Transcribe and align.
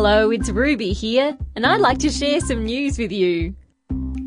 Hello, 0.00 0.30
it's 0.30 0.48
Ruby 0.50 0.92
here, 0.92 1.36
and 1.56 1.66
I'd 1.66 1.80
like 1.80 1.98
to 1.98 2.08
share 2.08 2.38
some 2.38 2.64
news 2.64 3.00
with 3.00 3.10
you. 3.10 3.56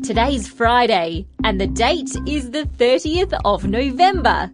Today's 0.04 0.46
Friday, 0.46 1.26
and 1.44 1.58
the 1.58 1.66
date 1.66 2.10
is 2.26 2.50
the 2.50 2.64
30th 2.76 3.32
of 3.46 3.64
November. 3.64 4.52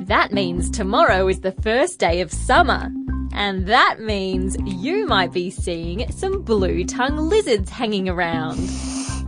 That 0.00 0.32
means 0.32 0.68
tomorrow 0.68 1.28
is 1.28 1.42
the 1.42 1.52
first 1.52 2.00
day 2.00 2.20
of 2.20 2.32
summer. 2.32 2.90
And 3.32 3.68
that 3.68 4.00
means 4.00 4.56
you 4.64 5.06
might 5.06 5.32
be 5.32 5.50
seeing 5.50 6.10
some 6.10 6.42
blue 6.42 6.84
tongue 6.84 7.16
lizards 7.16 7.70
hanging 7.70 8.08
around. 8.08 8.58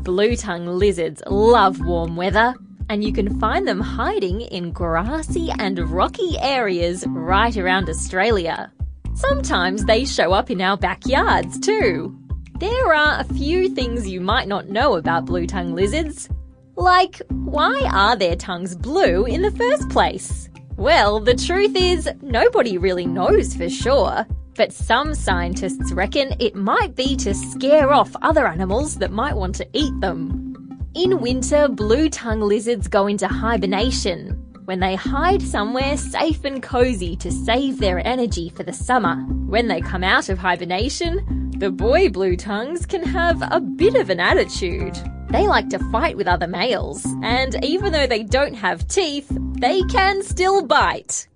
Blue 0.02 0.34
tongue 0.34 0.66
lizards 0.66 1.23
love 1.29 1.79
warm 1.80 2.16
weather, 2.16 2.52
and 2.89 3.05
you 3.05 3.12
can 3.12 3.39
find 3.39 3.68
them 3.68 3.80
hiding 3.80 4.41
in 4.41 4.73
grassy 4.73 5.52
and 5.57 5.79
rocky 5.89 6.36
areas 6.41 7.05
right 7.07 7.57
around 7.57 7.89
Australia. 7.89 8.73
Sometimes 9.19 9.85
they 9.85 10.05
show 10.05 10.32
up 10.32 10.48
in 10.48 10.61
our 10.61 10.77
backyards 10.77 11.58
too. 11.58 12.17
There 12.61 12.95
are 12.95 13.18
a 13.18 13.25
few 13.35 13.68
things 13.68 14.08
you 14.08 14.21
might 14.21 14.46
not 14.46 14.68
know 14.68 14.94
about 14.94 15.25
blue 15.25 15.44
tongue 15.44 15.75
lizards. 15.75 16.29
Like, 16.77 17.21
why 17.29 17.82
are 17.93 18.14
their 18.14 18.36
tongues 18.36 18.77
blue 18.77 19.25
in 19.25 19.43
the 19.43 19.50
first 19.50 19.89
place? 19.91 20.49
Well, 20.77 21.18
the 21.18 21.35
truth 21.35 21.75
is, 21.75 22.08
nobody 22.22 22.79
really 22.79 23.07
knows 23.07 23.57
for 23.57 23.68
sure. 23.68 24.25
But 24.54 24.72
some 24.72 25.17
scientists 25.17 25.91
reckon 25.91 26.36
it 26.39 26.55
might 26.55 26.94
be 26.94 27.16
to 27.16 27.35
scare 27.35 27.93
off 27.93 28.14
other 28.22 28.46
animals 28.46 28.99
that 28.99 29.11
might 29.11 29.36
want 29.36 29.57
to 29.57 29.69
eat 29.72 30.00
them. 30.00 30.79
In 30.94 31.21
winter, 31.21 31.66
blue 31.66 32.08
tongue 32.08 32.41
lizards 32.41 32.86
go 32.86 33.08
into 33.08 33.27
hibernation, 33.27 34.38
when 34.69 34.81
they 34.81 34.95
hide 34.95 35.41
somewhere 35.41 35.97
safe 35.97 36.45
and 36.45 36.62
cozy 36.62 37.17
to 37.17 37.33
save 37.33 37.78
their 37.78 38.06
energy 38.06 38.50
for 38.50 38.64
the 38.64 38.72
summer. 38.72 39.17
When 39.47 39.67
they 39.67 39.81
come 39.81 40.05
out 40.05 40.28
of 40.28 40.36
hibernation, 40.36 41.55
the 41.56 41.70
boy 41.70 42.11
blue 42.11 42.36
tongues 42.36 42.84
can 42.84 43.02
have 43.02 43.41
a 43.50 43.61
bit 43.61 43.94
of 43.94 44.11
an 44.11 44.20
attitude. 44.20 44.94
They 45.30 45.48
like 45.48 45.70
to 45.70 45.78
fight 45.91 46.19
with 46.19 46.28
other 46.28 46.46
males, 46.46 47.06
and 47.22 47.56
even 47.64 47.94
though 47.94 48.06
they 48.06 48.22
don't 48.22 48.52
have 48.52 48.86
teeth, 48.89 49.27
they 49.58 49.80
can 49.84 50.22
still 50.22 50.62
bite. 50.66 51.27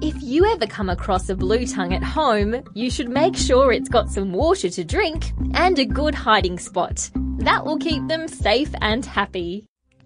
If 0.00 0.22
you 0.22 0.46
ever 0.46 0.68
come 0.68 0.88
across 0.88 1.28
a 1.28 1.34
blue 1.34 1.66
tongue 1.66 1.94
at 1.94 2.04
home, 2.04 2.62
you 2.74 2.92
should 2.92 3.08
make 3.08 3.36
sure 3.36 3.72
it's 3.72 3.88
got 3.88 4.08
some 4.08 4.32
water 4.32 4.70
to 4.70 4.84
drink 4.84 5.32
and 5.54 5.76
a 5.80 5.84
good 5.84 6.14
hiding 6.14 6.60
spot. 6.60 7.10
That 7.38 7.64
will 7.64 7.78
keep 7.78 8.06
them 8.06 8.28
safe 8.28 8.70
and 8.80 9.04
happy. 9.04 9.66